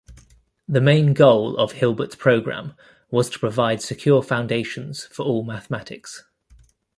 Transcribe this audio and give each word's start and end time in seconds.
The 0.67 0.81
main 0.81 1.13
goal 1.13 1.55
of 1.57 1.73
Hilbert's 1.73 2.15
program 2.15 2.73
was 3.11 3.29
to 3.29 3.37
provide 3.37 3.83
secure 3.83 4.23
foundations 4.23 5.05
for 5.05 5.23
all 5.23 5.43
mathematics. 5.43 6.23